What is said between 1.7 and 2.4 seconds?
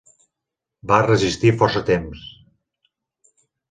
temps.